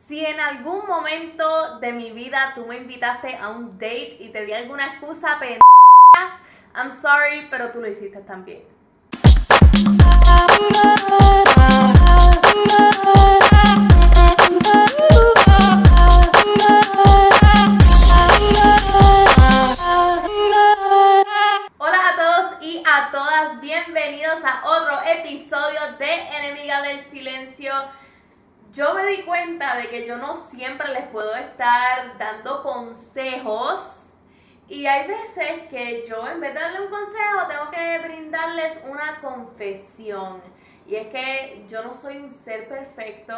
[0.00, 4.46] Si en algún momento de mi vida tú me invitaste a un date y te
[4.46, 5.60] di alguna excusa pendeja,
[6.76, 8.62] I'm sorry, pero tú lo hiciste también.
[28.72, 34.10] Yo me di cuenta de que yo no siempre les puedo estar dando consejos
[34.68, 39.20] y hay veces que yo en vez de darle un consejo tengo que brindarles una
[39.22, 40.42] confesión.
[40.86, 43.34] Y es que yo no soy un ser perfecto,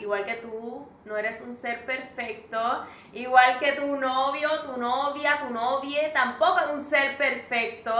[0.00, 2.58] igual que tú no eres un ser perfecto,
[3.12, 7.92] igual que tu novio, tu novia, tu novia tampoco es un ser perfecto.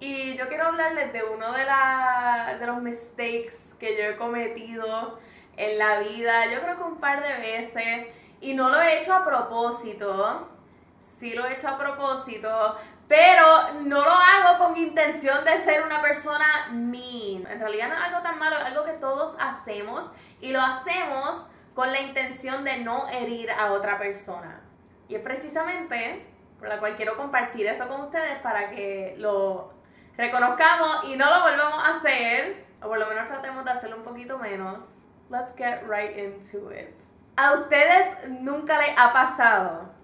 [0.00, 5.18] Y yo quiero hablarles de uno de, la, de los mistakes que yo he cometido
[5.56, 8.06] en la vida, yo creo que un par de veces,
[8.40, 10.48] y no lo he hecho a propósito,
[10.96, 12.76] sí lo he hecho a propósito,
[13.08, 17.44] pero no lo hago con intención de ser una persona mean.
[17.50, 21.46] En realidad no es algo tan malo, es algo que todos hacemos y lo hacemos
[21.74, 24.60] con la intención de no herir a otra persona.
[25.08, 26.24] Y es precisamente
[26.58, 29.77] por la cual quiero compartir esto con ustedes para que lo
[30.18, 34.04] reconozcamos y no lo volvamos a hacer, o por lo menos tratemos de hacerlo un
[34.04, 35.06] poquito menos.
[35.30, 36.94] Let's get right into it.
[37.36, 39.98] ¿A ustedes nunca les ha pasado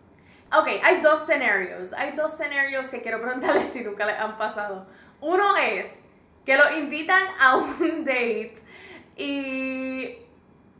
[0.56, 1.93] Ok, hay dos escenarios.
[1.95, 4.87] Hay dos escenarios que quiero preguntarles si nunca les han pasado.
[5.21, 6.03] Uno es
[6.45, 8.55] que lo invitan a un date
[9.17, 10.19] y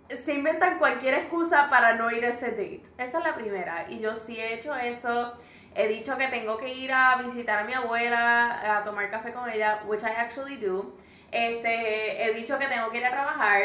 [0.09, 2.85] se inventan cualquier excusa para no ir a ese date.
[2.99, 3.87] Esa es la primera.
[3.89, 5.37] Y yo sí he hecho eso.
[5.77, 9.51] He dicho que tengo que ir a visitar a mi abuela, a tomar café con
[9.51, 10.97] ella, which I actually do.
[11.33, 13.61] Este, he dicho que tengo que ir a trabajar,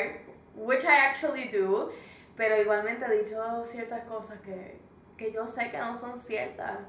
[0.55, 1.91] which I actually do.
[2.35, 4.79] Pero igualmente he dicho ciertas cosas que,
[5.17, 6.79] que yo sé que no son ciertas.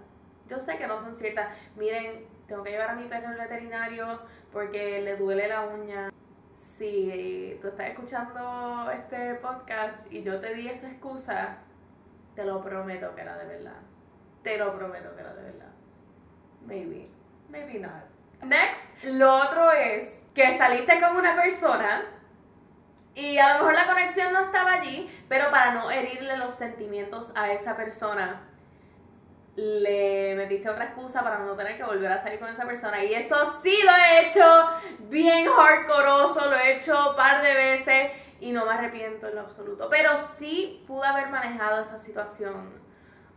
[0.48, 1.54] Yo sé que no son ciertas.
[1.76, 4.20] Miren, tengo que llevar a mi perro al veterinario
[4.52, 6.10] porque le duele la uña.
[6.54, 11.58] Si tú estás escuchando este podcast y yo te di esa excusa,
[12.34, 13.89] te lo prometo que era de verdad.
[14.42, 15.72] Te lo prometo que era de verdad.
[16.66, 17.08] Maybe,
[17.48, 18.04] maybe not.
[18.42, 22.02] Next, lo otro es que saliste con una persona
[23.14, 27.32] y a lo mejor la conexión no estaba allí, pero para no herirle los sentimientos
[27.36, 28.46] a esa persona,
[29.56, 33.04] le metiste otra excusa para no tener que volver a salir con esa persona.
[33.04, 34.42] Y eso sí lo he hecho
[35.10, 39.42] bien hardcoreoso, lo he hecho un par de veces y no me arrepiento en lo
[39.42, 39.88] absoluto.
[39.90, 42.72] Pero sí pude haber manejado esa situación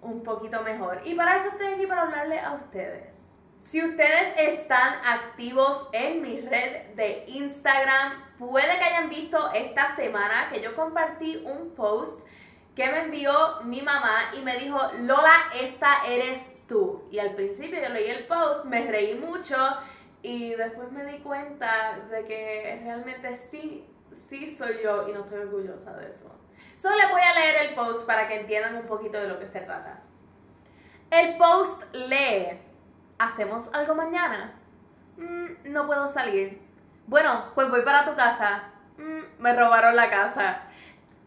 [0.04, 1.02] un poquito mejor.
[1.06, 3.32] Y para eso estoy aquí para hablarle a ustedes.
[3.60, 10.50] Si ustedes están activos en mi red de Instagram, puede que hayan visto esta semana
[10.52, 12.28] que yo compartí un post
[12.76, 13.32] que me envió
[13.64, 17.04] mi mamá y me dijo, Lola, esta eres tú.
[17.12, 19.56] Y al principio yo leí el post, me reí mucho
[20.22, 25.40] y después me di cuenta de que realmente sí, sí soy yo y no estoy
[25.40, 26.43] orgullosa de eso.
[26.76, 29.48] Solo les voy a leer el post para que entiendan un poquito de lo que
[29.48, 30.02] se trata.
[31.10, 32.60] El post lee,
[33.20, 34.60] ¿hacemos algo mañana?
[35.18, 36.62] Mm, no puedo salir.
[37.06, 38.64] Bueno, pues voy para tu casa.
[38.98, 40.64] Mm, me robaron la casa.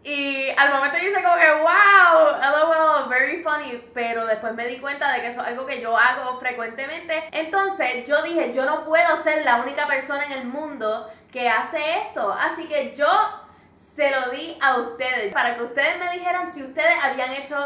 [0.03, 3.91] Y al momento yo como que, wow, lol, very funny.
[3.93, 7.29] Pero después me di cuenta de que eso es algo que yo hago frecuentemente.
[7.33, 11.79] Entonces yo dije, yo no puedo ser la única persona en el mundo que hace
[12.03, 12.33] esto.
[12.33, 13.07] Así que yo
[13.77, 15.33] se lo di a ustedes.
[15.33, 17.57] Para que ustedes me dijeran si ustedes habían hecho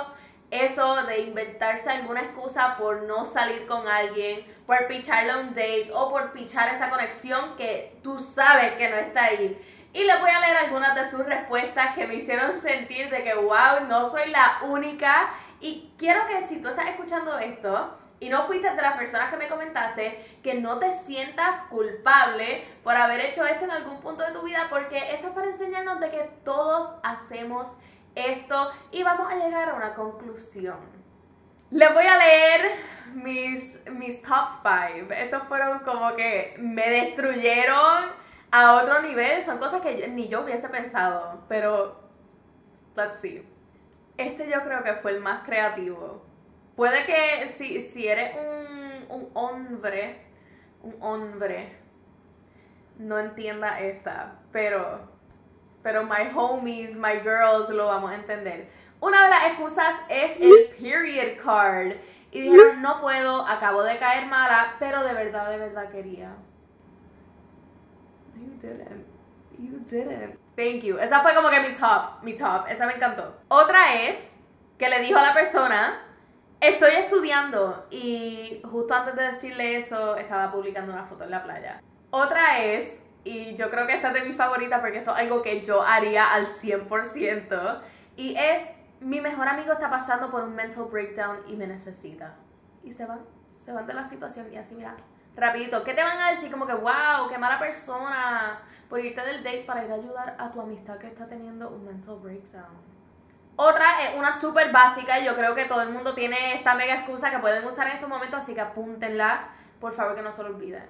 [0.50, 6.10] eso de inventarse alguna excusa por no salir con alguien, por picharle un date o
[6.10, 9.56] por pichar esa conexión que tú sabes que no está ahí.
[9.92, 13.34] Y les voy a leer algunas de sus respuestas que me hicieron sentir de que,
[13.34, 15.30] wow, no soy la única.
[15.60, 19.38] Y quiero que si tú estás escuchando esto y no fuiste de las personas que
[19.38, 24.32] me comentaste, que no te sientas culpable por haber hecho esto en algún punto de
[24.32, 27.78] tu vida, porque esto es para enseñarnos de que todos hacemos
[28.14, 30.78] esto y vamos a llegar a una conclusión.
[31.70, 32.70] Les voy a leer
[33.14, 35.12] mis, mis top 5.
[35.12, 38.04] Estos fueron como que me destruyeron
[38.50, 39.42] a otro nivel.
[39.42, 41.44] Son cosas que ni yo hubiese pensado.
[41.48, 42.00] Pero,
[42.96, 43.48] let's see.
[44.16, 46.29] Este yo creo que fue el más creativo.
[46.80, 50.16] Puede que si, si eres un, un hombre,
[50.82, 51.76] un hombre,
[52.96, 54.38] no entienda esta.
[54.50, 55.06] Pero
[55.82, 58.66] pero my homies, my girls lo vamos a entender.
[58.98, 61.96] Una de las excusas es el period card.
[62.30, 66.34] Y dijeron, no puedo, acabo de caer mala, pero de verdad, de verdad quería.
[68.36, 69.06] You didn't.
[69.58, 70.38] You didn't.
[70.56, 70.96] Thank you.
[70.96, 72.68] Esa fue como que mi top, mi top.
[72.70, 73.36] Esa me encantó.
[73.48, 74.38] Otra es
[74.78, 76.06] que le dijo a la persona,
[76.60, 81.82] estoy estudiando y justo antes de decirle eso estaba publicando una foto en la playa.
[82.10, 85.42] Otra es, y yo creo que esta es de mis favoritas porque esto es algo
[85.42, 87.80] que yo haría al 100%,
[88.16, 92.34] y es, mi mejor amigo está pasando por un mental breakdown y me necesita.
[92.82, 93.20] Y se van,
[93.56, 94.94] se van de la situación y así, mira,
[95.36, 96.50] rapidito, ¿qué te van a decir?
[96.50, 100.50] Como que, wow, qué mala persona por irte del date para ir a ayudar a
[100.50, 102.89] tu amistad que está teniendo un mental breakdown.
[103.56, 106.94] Otra es una súper básica y yo creo que todo el mundo tiene esta mega
[106.94, 109.48] excusa que pueden usar en estos momentos, así que apúntenla,
[109.80, 110.88] por favor que no se lo olviden.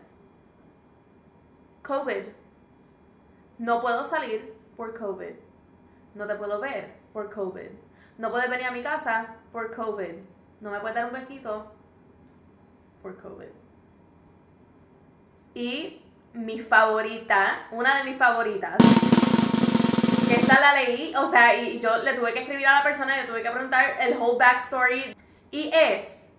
[1.83, 2.25] COVID.
[3.59, 5.35] No puedo salir por COVID.
[6.15, 7.71] No te puedo ver por COVID.
[8.19, 10.15] No puedes venir a mi casa por COVID.
[10.61, 11.73] No me puedes dar un besito
[13.03, 13.49] por COVID.
[15.55, 18.77] Y mi favorita, una de mis favoritas,
[20.59, 23.27] la leí, o sea, y yo le tuve que escribir a la persona y le
[23.27, 25.15] tuve que preguntar el whole backstory.
[25.51, 26.31] Y es,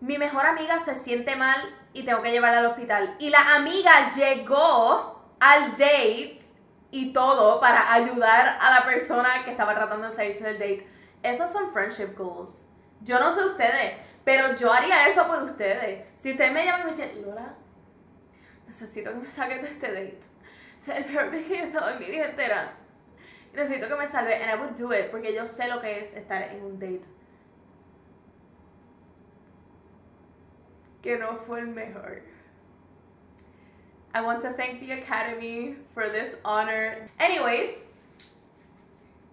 [0.00, 1.58] mi mejor amiga se siente mal
[1.92, 3.16] y tengo que llevarla al hospital.
[3.18, 6.38] Y la amiga llegó al date
[6.90, 10.88] y todo para ayudar a la persona que estaba tratando de salirse del date.
[11.22, 12.68] Esos son friendship goals.
[13.00, 16.06] Yo no sé ustedes, pero yo haría eso por ustedes.
[16.16, 17.54] Si ustedes me llaman y me dicen, Lola,
[18.66, 20.20] necesito que me saques de este date.
[20.80, 22.72] Es el peor que he estado en mi vida entera.
[23.54, 24.32] Necesito que me salve.
[24.32, 27.06] And I would do it, porque yo sé lo que es estar en un date.
[31.02, 32.22] Que no fue el mejor.
[34.14, 37.08] I want to thank the Academy for this honor.
[37.18, 37.83] Anyways,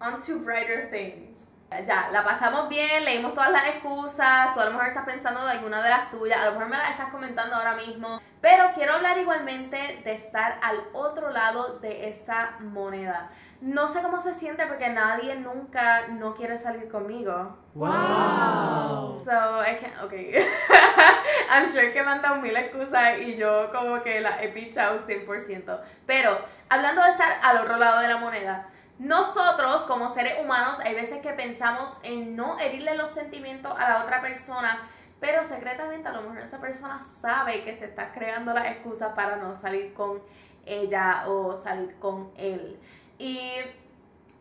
[0.02, 1.52] on to brighter things
[1.86, 5.52] ya, la pasamos bien, leímos todas las excusas, tú a lo mejor estás pensando de
[5.52, 8.94] alguna de las tuyas, a lo mejor me las estás comentando ahora mismo, pero quiero
[8.94, 13.30] hablar igualmente de estar al otro lado de esa moneda.
[13.60, 17.56] No sé cómo se siente porque nadie nunca no quiere salir conmigo.
[17.74, 19.08] Wow.
[19.24, 20.34] So, I can't, okay.
[21.50, 24.98] I'm sure que me han dado mil excusas y yo como que la he pichado
[24.98, 25.80] 100%.
[26.06, 26.36] Pero,
[26.68, 28.66] hablando de estar al otro lado de la moneda,
[29.02, 34.04] nosotros como seres humanos hay veces que pensamos en no herirle los sentimientos a la
[34.04, 34.80] otra persona,
[35.18, 39.36] pero secretamente a lo mejor esa persona sabe que te estás creando la excusa para
[39.36, 40.22] no salir con
[40.66, 42.78] ella o salir con él.
[43.18, 43.40] Y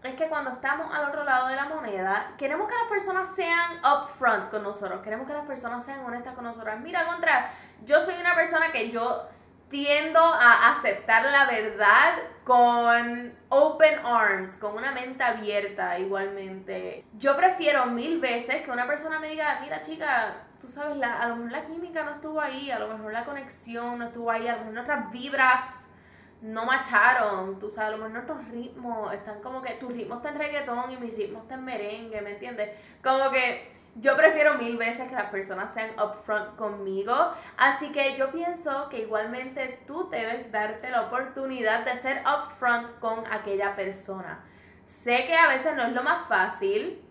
[0.04, 3.80] es que cuando estamos al otro lado de la moneda, queremos que las personas sean
[3.80, 6.80] upfront con nosotros, queremos que las personas sean honestas con nosotros.
[6.82, 7.50] Mira, contra,
[7.84, 9.28] yo soy una persona que yo
[9.70, 12.14] tiendo a aceptar la verdad
[12.52, 17.06] con open arms, con una mente abierta igualmente.
[17.18, 21.30] Yo prefiero mil veces que una persona me diga, mira chica, tú sabes, la, a
[21.30, 24.50] lo mejor la química no estuvo ahí, a lo mejor la conexión no estuvo ahí,
[24.50, 25.94] a lo mejor nuestras vibras
[26.42, 30.32] no macharon, tú sabes, a lo mejor nuestros ritmos están como que tu ritmo está
[30.32, 32.72] en reggaetón y mi ritmo está en merengue, ¿me entiendes?
[33.02, 37.14] Como que yo prefiero mil veces que las personas sean upfront conmigo,
[37.58, 43.24] así que yo pienso que igualmente tú debes darte la oportunidad de ser upfront con
[43.32, 44.44] aquella persona.
[44.86, 47.06] Sé que a veces no es lo más fácil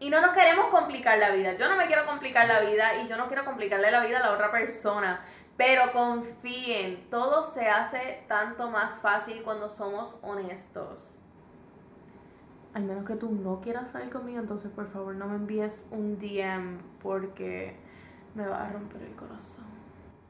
[0.00, 1.54] y no nos queremos complicar la vida.
[1.54, 4.22] Yo no me quiero complicar la vida y yo no quiero complicarle la vida a
[4.22, 5.22] la otra persona,
[5.56, 11.20] pero confíen, todo se hace tanto más fácil cuando somos honestos
[12.78, 16.16] al menos que tú no quieras salir conmigo, entonces por favor no me envíes un
[16.16, 17.76] DM porque
[18.36, 19.66] me va a romper el corazón.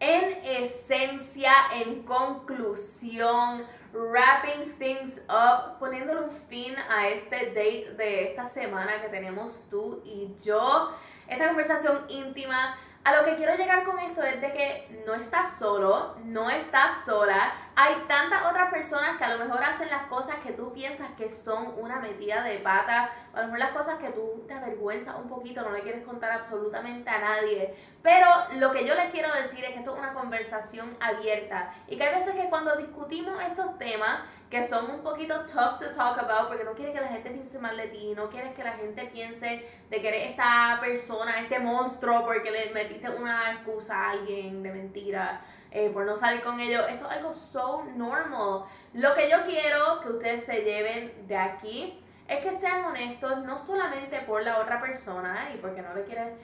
[0.00, 0.24] En
[0.62, 1.52] esencia,
[1.84, 9.08] en conclusión, wrapping things up, poniéndole un fin a este date de esta semana que
[9.08, 10.90] tenemos tú y yo,
[11.28, 12.74] esta conversación íntima
[13.08, 17.06] a lo que quiero llegar con esto es de que no estás solo, no estás
[17.06, 17.52] sola.
[17.74, 21.30] Hay tantas otras personas que a lo mejor hacen las cosas que tú piensas que
[21.30, 25.28] son una metida de pata, a lo mejor las cosas que tú te avergüenzas un
[25.28, 27.72] poquito, no le quieres contar absolutamente a nadie.
[28.02, 28.26] Pero
[28.56, 32.04] lo que yo les quiero decir es que esto es una conversación abierta y que
[32.04, 36.48] hay veces que cuando discutimos estos temas, que son un poquito tough to talk about
[36.48, 39.04] porque no quieres que la gente piense mal de ti, no quieres que la gente
[39.04, 44.62] piense de que eres esta persona, este monstruo porque le metiste una excusa a alguien
[44.64, 46.84] de mentira eh, por no salir con ellos.
[46.88, 48.64] Esto es algo so normal.
[48.94, 53.58] Lo que yo quiero que ustedes se lleven de aquí es que sean honestos no
[53.58, 56.34] solamente por la otra persona y porque no le quieres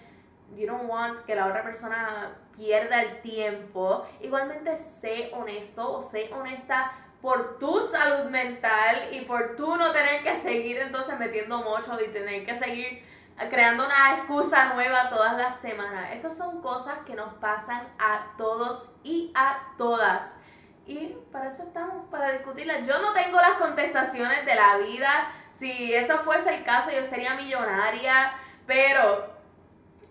[0.57, 4.07] you don't want que la otra persona pierda el tiempo.
[4.21, 10.23] Igualmente sé honesto o sé honesta por tu salud mental y por tú no tener
[10.23, 13.03] que seguir entonces metiendo mocho y tener que seguir
[13.51, 16.13] creando una excusa nueva todas las semanas.
[16.13, 20.41] Estas son cosas que nos pasan a todos y a todas.
[20.87, 22.81] Y para eso estamos, para discutirla.
[22.81, 25.27] Yo no tengo las contestaciones de la vida.
[25.57, 28.33] Si eso fuese el caso, yo sería millonaria.
[28.67, 29.27] Pero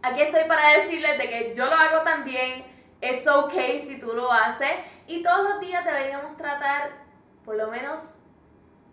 [0.01, 2.65] aquí estoy para decirles de que yo lo hago también.
[3.01, 4.71] It's okay si tú lo haces.
[5.07, 6.91] Y todos los días deberíamos tratar,
[7.43, 8.19] por lo menos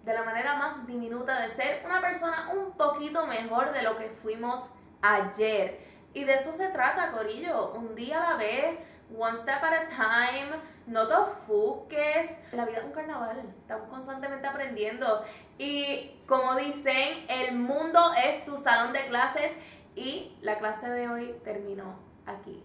[0.02, 4.08] de la manera más diminuta, de ser una persona un poquito mejor de lo que
[4.08, 5.78] fuimos ayer.
[6.12, 7.72] Y de eso se trata, Corillo.
[7.72, 8.78] Un día a la vez,
[9.16, 10.60] one step at a time.
[10.86, 12.44] No te ofusques.
[12.52, 13.42] La vida es un carnaval.
[13.60, 15.22] Estamos constantemente aprendiendo.
[15.58, 19.52] Y como dicen, el mundo es tu salón de clases.
[19.94, 22.62] Y la clase de hoy terminó aquí.